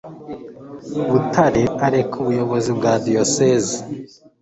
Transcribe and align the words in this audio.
butare 1.09 1.63
areka 1.85 2.15
ubuyobozi 2.23 2.69
bwa 2.77 2.93
diyosezi 3.05 3.77